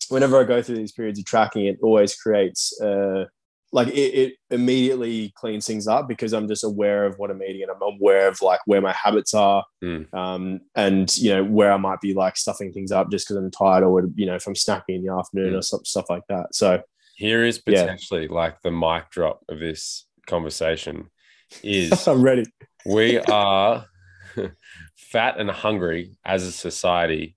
[0.10, 3.26] whenever i go through these periods of tracking it always creates uh
[3.74, 7.62] like it, it immediately cleans things up because i'm just aware of what i'm eating
[7.64, 10.14] and i'm aware of like where my habits are Mm.
[10.14, 13.50] um, and you know where I might be like stuffing things up just because I'm
[13.50, 15.58] tired, or you know if I'm snacking in the afternoon Mm.
[15.58, 16.54] or some, stuff like that.
[16.54, 16.84] So
[17.16, 17.82] Here is Yeah.
[17.82, 21.10] potentially like the mic drop of this conversation
[21.64, 22.44] is I'm ready.
[22.86, 23.88] we are
[24.96, 27.36] fat and hungry as a society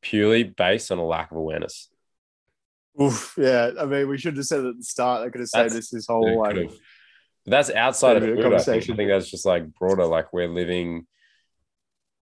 [0.00, 1.88] purely based on a lack of awareness.
[3.00, 5.26] Oof, yeah, I mean we should have said it at the start.
[5.26, 6.70] I could have said That's- this this whole like
[7.44, 8.38] That's outside of food.
[8.44, 8.90] I think.
[8.90, 10.06] I think that's just like broader.
[10.06, 11.06] Like we're living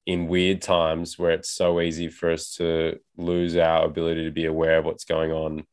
[0.07, 4.47] in weird times where it's so easy for us to lose our ability to be
[4.47, 5.64] aware of what's going on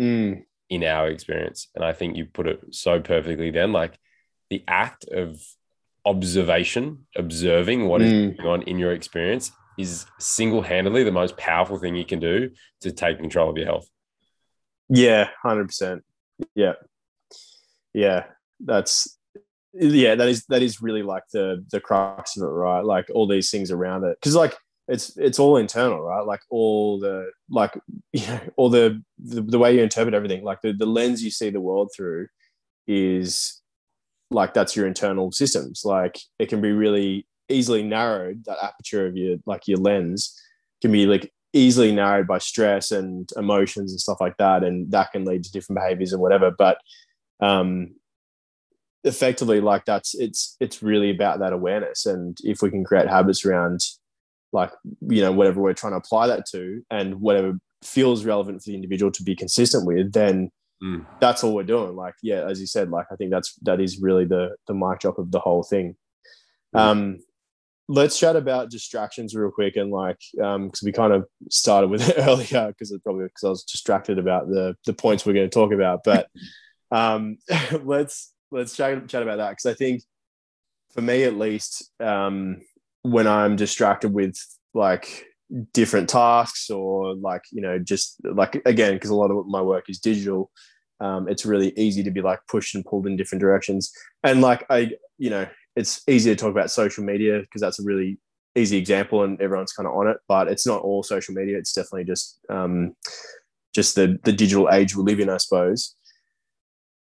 [0.00, 1.68] mm, in our experience.
[1.74, 3.72] And I think you put it so perfectly then.
[3.72, 3.98] Like
[4.50, 5.40] the act of
[6.04, 8.36] observation, observing what is Mm.
[8.36, 12.50] going on in your experience is single handedly the most powerful thing you can do
[12.80, 13.88] to take control of your health.
[14.88, 16.02] yeah, hundred percent.
[16.54, 16.74] Yeah,
[17.94, 18.24] yeah,
[18.60, 19.18] that's
[19.72, 22.84] yeah, that is that is really like the the crux of it, right?
[22.84, 24.54] Like all these things around it, because like
[24.88, 26.26] it's it's all internal, right?
[26.26, 27.78] Like all the like
[28.12, 31.30] you know all the the, the way you interpret everything, like the the lens you
[31.30, 32.26] see the world through,
[32.86, 33.60] is
[34.30, 35.82] like that's your internal systems.
[35.84, 38.44] Like it can be really easily narrowed.
[38.46, 40.38] That aperture of your like your lens
[40.82, 45.12] can be like easily narrowed by stress and emotions and stuff like that, and that
[45.12, 46.50] can lead to different behaviors and whatever.
[46.50, 46.78] But
[47.40, 47.94] um,
[49.04, 53.46] effectively like that's it's it's really about that awareness and if we can create habits
[53.46, 53.80] around
[54.52, 54.70] like
[55.08, 58.74] you know whatever we're trying to apply that to and whatever feels relevant for the
[58.74, 60.50] individual to be consistent with then
[60.82, 61.04] Mm.
[61.20, 64.00] that's all we're doing like yeah as you said like i think that's that is
[64.00, 65.94] really the the mic drop of the whole thing
[66.74, 66.80] Mm.
[66.80, 67.18] um
[67.90, 72.08] let's chat about distractions real quick and like um because we kind of started with
[72.08, 75.48] it earlier because it probably because i was distracted about the the points we're going
[75.48, 76.28] to talk about but
[76.92, 77.36] um
[77.82, 80.02] let's let's chat, chat about that because i think
[80.94, 82.60] for me at least um
[83.02, 84.36] when i'm distracted with
[84.72, 85.26] like
[85.72, 89.90] different tasks or like you know just like again because a lot of my work
[89.90, 90.50] is digital
[91.00, 93.90] um, it's really easy to be like pushed and pulled in different directions.
[94.22, 97.84] And like i you know it's easy to talk about social media because that's a
[97.84, 98.18] really
[98.56, 101.72] easy example and everyone's kind of on it but it's not all social media it's
[101.72, 102.94] definitely just um,
[103.74, 105.94] just the the digital age we live in i suppose.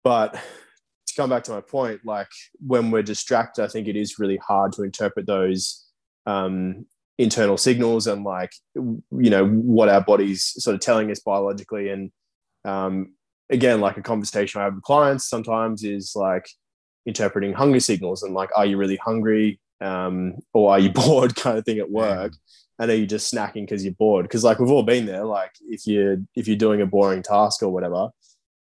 [0.03, 2.29] But to come back to my point like
[2.66, 5.85] when we're distracted i think it is really hard to interpret those
[6.27, 6.87] um,
[7.18, 12.11] internal signals and like you know what our body's sort of telling us biologically and
[12.64, 13.12] um,
[13.50, 16.46] again like a conversation i have with clients sometimes is like
[17.07, 21.59] interpreting hunger signals and like are you really hungry um, or are you bored kind
[21.59, 22.33] of thing at work
[22.79, 24.25] and are you just snacking because you're bored?
[24.25, 27.62] Because like we've all been there like if you're if you're doing a boring task
[27.62, 28.09] or whatever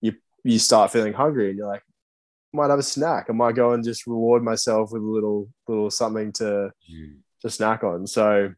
[0.02, 1.84] you you start feeling hungry and you're like
[2.54, 3.28] might have a snack.
[3.30, 6.72] I might go and just reward myself with a little little something to
[7.42, 8.08] to snack on.
[8.08, 8.54] So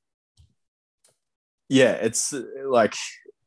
[1.70, 2.34] yeah, it's
[2.66, 2.96] like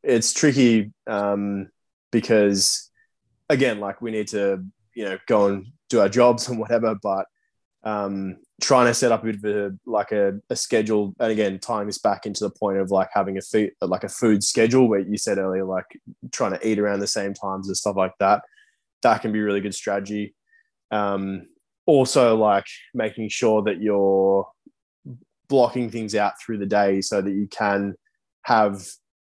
[0.02, 1.68] it's tricky um,
[2.12, 2.90] because
[3.48, 7.26] again, like we need to you know go and do our jobs and whatever, but
[7.84, 11.58] um, trying to set up a bit of a like a, a schedule, and again
[11.60, 14.88] tying this back into the point of like having a food like a food schedule
[14.88, 15.86] where you said earlier like
[16.32, 18.42] trying to eat around the same times and stuff like that.
[19.02, 20.34] That can be really good strategy.
[20.90, 21.46] Um,
[21.86, 24.48] also, like making sure that you're
[25.48, 27.94] blocking things out through the day so that you can
[28.42, 28.84] have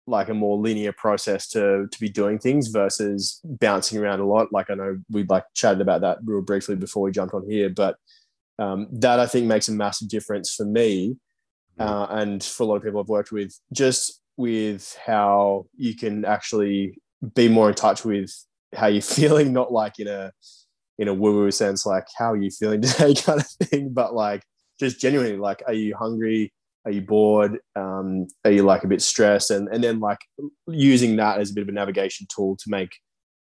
[0.06, 4.52] like a more linear process to to be doing things versus bouncing around a lot.
[4.52, 7.70] Like I know we like chatted about that real briefly before we jumped on here,
[7.70, 7.96] but
[8.58, 11.16] um, that I think makes a massive difference for me
[11.78, 11.84] mm.
[11.84, 16.24] uh, and for a lot of people I've worked with, just with how you can
[16.24, 16.98] actually
[17.34, 18.30] be more in touch with
[18.74, 20.32] how you're feeling, not like in a
[20.98, 24.14] in a woo woo sense, like how are you feeling today kind of thing, but
[24.14, 24.42] like
[24.78, 26.52] just genuinely like, are you hungry?
[26.84, 27.58] Are you bored?
[27.76, 29.50] Um, are you like a bit stressed?
[29.50, 30.18] And and then like
[30.66, 32.90] using that as a bit of a navigation tool to make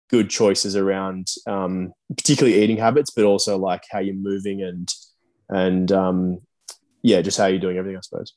[0.09, 4.89] good choices around um, particularly eating habits, but also like how you're moving and
[5.49, 6.39] and um,
[7.01, 8.33] yeah, just how you're doing everything, I suppose.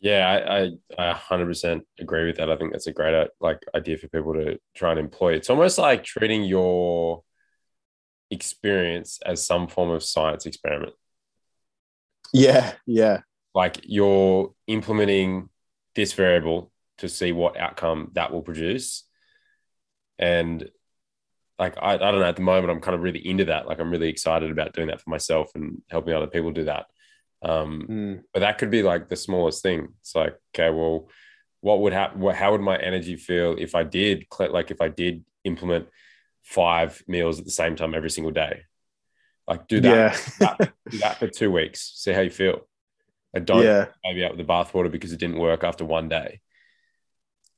[0.00, 0.64] Yeah, I,
[0.98, 2.50] I, I 100% agree with that.
[2.50, 5.32] I think that's a great like idea for people to try and employ.
[5.32, 7.22] It's almost like treating your
[8.30, 10.92] experience as some form of science experiment.
[12.34, 13.20] Yeah, yeah
[13.54, 15.48] like you're implementing
[15.94, 19.04] this variable to see what outcome that will produce.
[20.18, 20.68] And
[21.58, 23.66] like I, I don't know at the moment I'm kind of really into that.
[23.66, 26.86] Like I'm really excited about doing that for myself and helping other people do that.
[27.42, 28.22] Um, mm.
[28.32, 29.88] But that could be like the smallest thing.
[30.00, 31.08] It's like okay, well,
[31.60, 32.22] what would happen?
[32.34, 35.88] How would my energy feel if I did like if I did implement
[36.42, 38.62] five meals at the same time every single day?
[39.46, 39.94] Like do that,
[40.40, 40.56] yeah.
[40.58, 41.92] that do that for two weeks.
[41.96, 42.66] See how you feel.
[43.34, 43.86] I don't yeah.
[44.04, 46.40] maybe out with the bathwater because it didn't work after one day.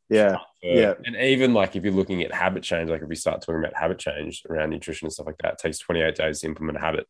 [0.09, 0.37] Yeah.
[0.63, 0.95] yeah.
[1.05, 3.77] And even like if you're looking at habit change, like if we start talking about
[3.77, 6.81] habit change around nutrition and stuff like that, it takes 28 days to implement a
[6.81, 7.09] habit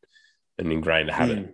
[0.58, 1.38] and ingrain a habit.
[1.38, 1.52] Mm.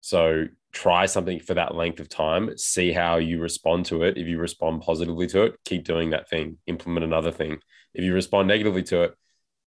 [0.00, 4.16] So try something for that length of time, see how you respond to it.
[4.16, 7.58] If you respond positively to it, keep doing that thing, implement another thing.
[7.94, 9.14] If you respond negatively to it,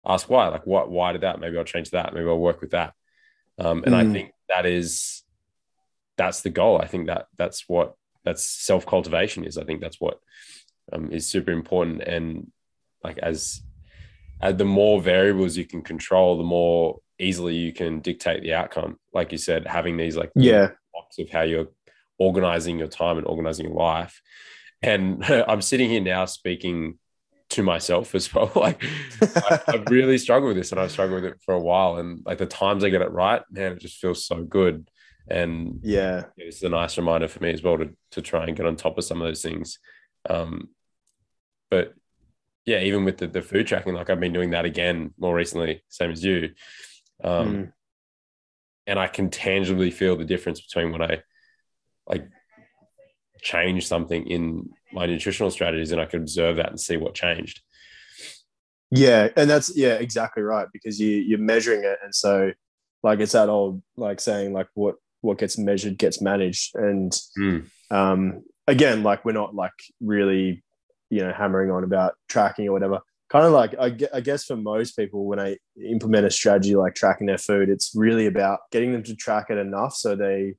[0.06, 0.48] ask why.
[0.48, 1.40] Like what why did that?
[1.40, 2.14] Maybe I'll change that.
[2.14, 2.94] Maybe I'll work with that.
[3.58, 4.10] Um, and mm.
[4.10, 5.21] I think that is
[6.26, 6.80] that's the goal.
[6.80, 9.58] I think that that's what that's self cultivation is.
[9.58, 10.18] I think that's what
[10.92, 12.02] um, is super important.
[12.02, 12.50] And
[13.02, 13.60] like as
[14.40, 18.98] as the more variables you can control, the more easily you can dictate the outcome.
[19.12, 21.68] Like you said, having these like yeah blocks of how you're
[22.18, 24.20] organizing your time and organizing your life.
[24.82, 26.98] And I'm sitting here now speaking
[27.50, 28.50] to myself as well.
[28.56, 28.82] Like
[29.20, 31.96] I, have really struggled with this and I've struggled with it for a while.
[31.96, 34.88] And like the times I get it right, man, it just feels so good.
[35.28, 38.66] And yeah, it's a nice reminder for me as well to, to try and get
[38.66, 39.78] on top of some of those things.
[40.28, 40.68] Um,
[41.70, 41.94] but
[42.64, 45.82] yeah, even with the, the food tracking, like I've been doing that again more recently,
[45.88, 46.50] same as you.
[47.22, 47.72] Um, mm.
[48.86, 51.22] And I can tangibly feel the difference between when I
[52.06, 52.28] like
[53.40, 57.60] change something in my nutritional strategies and I can observe that and see what changed.
[58.90, 62.52] Yeah, and that's yeah, exactly right because you you're measuring it, and so
[63.02, 66.74] like it's that old like saying like what what gets measured gets managed.
[66.74, 67.66] And mm.
[67.90, 70.62] um, again, like we're not like really,
[71.10, 73.00] you know, hammering on about tracking or whatever.
[73.30, 76.94] Kind of like I, I guess for most people, when I implement a strategy like
[76.94, 80.54] tracking their food, it's really about getting them to track it enough so they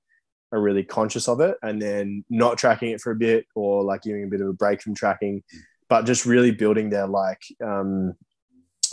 [0.52, 4.02] are really conscious of it, and then not tracking it for a bit or like
[4.02, 5.44] giving a bit of a break from tracking,
[5.88, 8.14] but just really building their like um,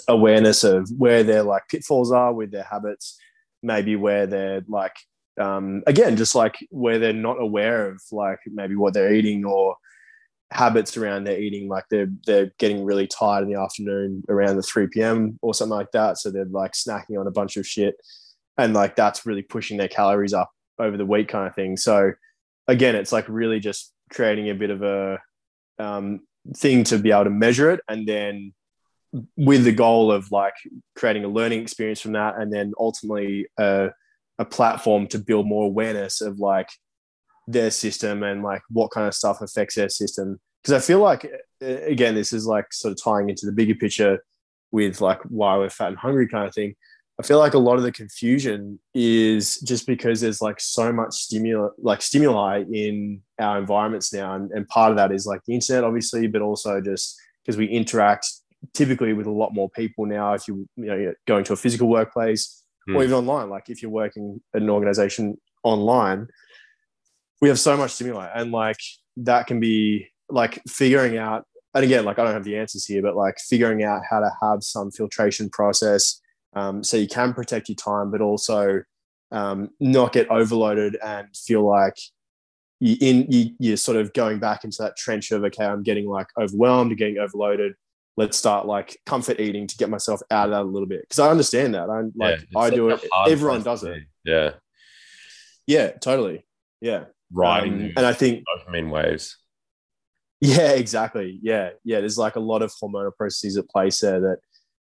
[0.09, 3.19] awareness of where their like pitfalls are with their habits
[3.63, 4.97] maybe where they're like
[5.41, 9.77] um, again, just like where they're not aware of like maybe what they're eating or
[10.51, 14.63] habits around their eating, like they're they're getting really tired in the afternoon around the
[14.63, 15.39] 3 p.m.
[15.43, 16.19] or something like that.
[16.19, 17.97] So they're like snacking on a bunch of shit.
[18.59, 21.77] And like that's really pushing their calories up over the week kind of thing.
[21.77, 22.13] So
[22.69, 25.19] again, it's like really just creating a bit of a
[25.79, 26.21] um,
[26.57, 28.53] thing to be able to measure it and then
[29.37, 30.55] with the goal of like
[30.95, 33.89] creating a learning experience from that and then ultimately uh,
[34.41, 36.71] a platform to build more awareness of like
[37.47, 40.41] their system and like what kind of stuff affects their system.
[40.63, 44.25] Because I feel like again, this is like sort of tying into the bigger picture
[44.73, 46.75] with like why we're fat and hungry kind of thing.
[47.19, 51.13] I feel like a lot of the confusion is just because there's like so much
[51.13, 55.55] stimuli, like stimuli in our environments now, and, and part of that is like the
[55.55, 58.27] internet, obviously, but also just because we interact
[58.73, 60.33] typically with a lot more people now.
[60.33, 62.60] If you you know going to a physical workplace,
[62.91, 62.97] mm.
[62.97, 63.51] or even online.
[63.51, 66.29] Like if you're working at an organization online,
[67.41, 68.79] we have so much stimuli, and like
[69.19, 71.47] that can be like figuring out.
[71.75, 74.31] And again, like I don't have the answers here, but like figuring out how to
[74.43, 76.21] have some filtration process
[76.55, 78.83] um, so you can protect your time, but also
[79.31, 81.97] um, not get overloaded and feel like
[82.81, 86.09] you in you, you're sort of going back into that trench of okay, I'm getting
[86.09, 87.75] like overwhelmed, getting overloaded
[88.17, 91.19] let's start like comfort eating to get myself out of that a little bit because
[91.19, 91.89] I understand that.
[91.89, 93.05] I'm like yeah, I do it.
[93.29, 94.03] Everyone does it.
[94.25, 94.53] Yeah.
[95.67, 95.91] Yeah.
[95.93, 96.47] Totally.
[96.81, 97.05] Yeah.
[97.33, 99.37] Riding um, and I think dopamine waves.
[100.41, 101.39] Yeah, exactly.
[101.43, 102.01] Yeah, yeah.
[102.01, 104.39] There's like a lot of hormonal processes at play there that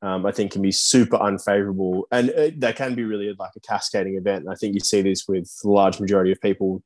[0.01, 3.61] um, I think can be super unfavorable, and it, that can be really like a
[3.61, 4.43] cascading event.
[4.43, 6.83] And I think you see this with the large majority of people,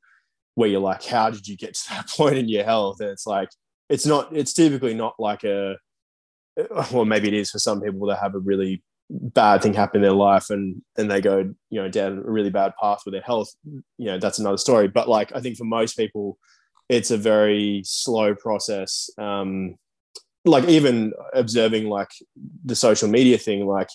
[0.54, 3.26] where you're like, "How did you get to that point in your health?" And it's
[3.26, 3.48] like,
[3.88, 4.34] it's not.
[4.34, 5.76] It's typically not like a,
[6.92, 10.02] well, maybe it is for some people that have a really bad thing happen in
[10.02, 11.38] their life and and they go
[11.68, 13.50] you know down a really bad path with their health.
[13.98, 14.88] You know that's another story.
[14.88, 16.38] But like i think for most people
[16.88, 19.10] it's a very slow process.
[19.18, 19.76] Um
[20.44, 22.10] like even observing like
[22.64, 23.88] the social media thing like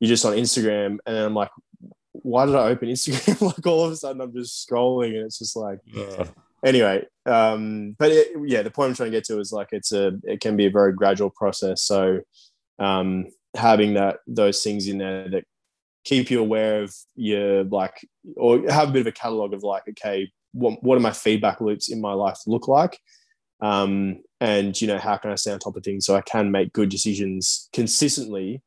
[0.00, 1.50] you're just on instagram and i'm like
[2.12, 3.40] why did i open instagram?
[3.56, 6.24] Like all of a sudden i'm just scrolling and it's just like yeah.
[6.64, 9.92] Anyway um but it, yeah the point i'm trying to get to is like it's
[9.92, 11.82] a it can be a very gradual process.
[11.82, 12.20] So
[12.78, 15.44] um having that those things in there that
[16.04, 18.06] keep you aware of your like
[18.36, 21.60] or have a bit of a catalog of like okay what, what do my feedback
[21.60, 22.98] loops in my life look like?
[23.62, 26.50] Um, and you know how can i stay on top of things so i can
[26.50, 28.60] make good decisions consistently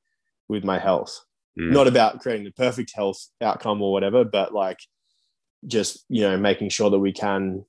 [0.48, 1.20] with my health?
[1.58, 1.72] Mm.
[1.72, 4.80] not about creating the perfect health outcome or whatever but like
[5.66, 7.64] just you know making sure that we can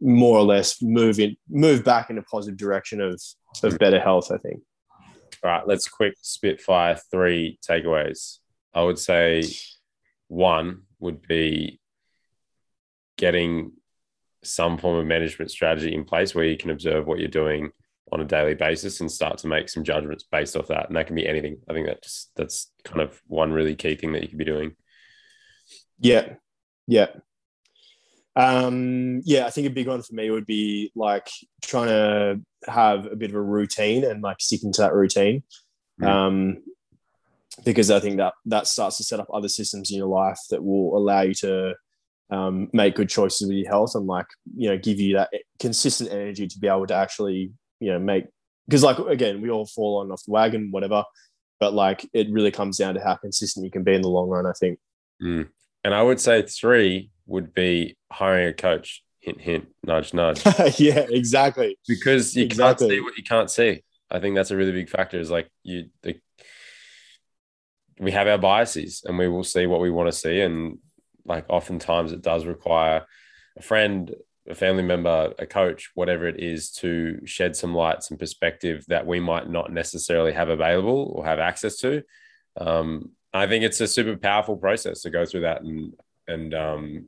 [0.00, 3.20] more or less move in move back in a positive direction of
[3.62, 4.62] of better health i think
[5.42, 8.38] all right, let's quick spitfire three takeaways.
[8.74, 9.42] I would say
[10.28, 11.80] one would be
[13.16, 13.72] getting
[14.42, 17.70] some form of management strategy in place where you can observe what you're doing
[18.12, 20.88] on a daily basis and start to make some judgments based off that.
[20.88, 21.58] And that can be anything.
[21.68, 24.72] I think that's that's kind of one really key thing that you could be doing.
[25.98, 26.34] Yeah.
[26.86, 27.08] Yeah.
[28.40, 31.28] Um, yeah, I think a big one for me would be like
[31.62, 35.42] trying to have a bit of a routine and like sticking to that routine.
[36.00, 36.08] Mm.
[36.08, 36.62] Um,
[37.64, 40.64] because I think that that starts to set up other systems in your life that
[40.64, 41.74] will allow you to
[42.30, 44.26] um, make good choices with your health and like
[44.56, 48.26] you know give you that consistent energy to be able to actually you know make
[48.66, 51.02] because like again we all fall on off the wagon whatever
[51.58, 54.28] but like it really comes down to how consistent you can be in the long
[54.28, 54.78] run I think.
[55.22, 55.48] Mm.
[55.84, 59.02] And I would say three would be hiring a coach.
[59.20, 60.42] Hint, hint, nudge, nudge.
[60.78, 61.78] yeah, exactly.
[61.86, 62.88] Because you exactly.
[62.88, 63.82] can't see what you can't see.
[64.10, 65.18] I think that's a really big factor.
[65.18, 66.18] Is like you, the,
[67.98, 70.78] we have our biases, and we will see what we want to see, and
[71.26, 73.04] like oftentimes it does require
[73.58, 74.14] a friend,
[74.48, 79.06] a family member, a coach, whatever it is, to shed some light, some perspective that
[79.06, 82.02] we might not necessarily have available or have access to.
[82.56, 85.94] Um, I think it's a super powerful process to go through that and
[86.26, 87.06] and um,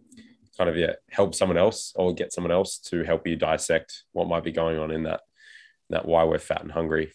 [0.56, 4.28] kind of yeah help someone else or get someone else to help you dissect what
[4.28, 5.20] might be going on in that
[5.90, 7.12] that why we're fat and hungry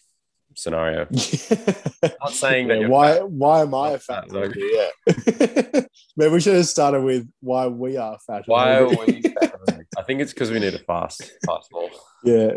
[0.54, 1.00] scenario.
[1.10, 2.88] not saying that.
[2.88, 3.30] why fat.
[3.30, 4.70] why am I fat and hungry?
[4.72, 5.80] Yeah.
[6.16, 8.42] Maybe we should have started with why we are fat.
[8.46, 9.54] Why are we fat
[9.96, 11.90] I think it's because we need a fast, fast more.
[12.24, 12.52] Yeah.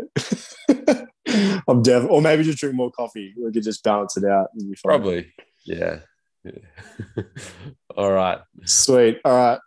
[1.68, 2.06] I'm deaf.
[2.08, 3.34] Or maybe just drink more coffee.
[3.36, 4.48] We could just balance it out.
[4.84, 5.32] Probably.
[5.64, 6.00] Yeah.
[6.44, 7.22] Yeah.
[7.96, 8.40] All right.
[8.64, 9.20] Sweet.
[9.24, 9.60] All right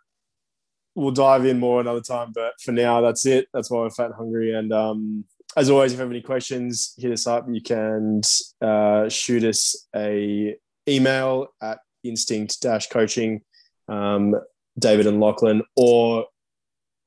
[0.96, 2.32] we'll dive in more another time.
[2.34, 3.46] But for now, that's it.
[3.54, 4.52] That's why we're fat and hungry.
[4.52, 5.24] And um,
[5.56, 7.46] as always, if you have any questions, hit us up.
[7.48, 8.22] You can
[8.60, 10.56] uh, shoot us a
[10.88, 13.42] email at instinct dash coaching,
[13.88, 14.34] um,
[14.78, 16.26] David and Lachlan, or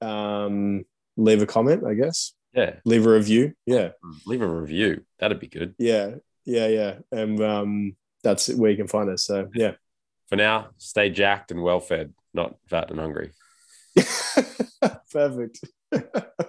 [0.02, 0.86] um,
[1.18, 2.34] leave a comment, I guess.
[2.54, 2.76] Yeah.
[2.86, 3.54] Leave a review.
[3.66, 3.90] Yeah.
[4.26, 5.04] Leave a review.
[5.20, 5.76] That'd be good.
[5.78, 6.16] Yeah.
[6.46, 6.68] Yeah.
[6.68, 6.96] Yeah.
[7.12, 9.24] And um, that's where you can find us.
[9.24, 9.74] So, yeah.
[10.28, 13.32] For now, stay jacked and well fed, not fat and hungry.
[15.12, 15.64] Perfect.